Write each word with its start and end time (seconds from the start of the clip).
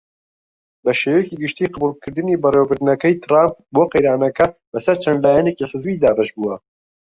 بەشێوەیەکی 0.83 1.39
گشتی 1.43 1.71
قبوڵکردنی 1.73 2.39
بەڕێوبردنەکەی 2.43 3.19
تڕامپ 3.23 3.55
بۆ 3.73 3.83
قەیرانەکەدا 3.91 4.57
بە 4.71 4.79
سەر 4.85 4.97
چەند 5.03 5.23
لایەنێکی 5.25 5.69
حزبی 5.71 6.01
دابەش 6.03 6.29
بووە. 6.35 6.55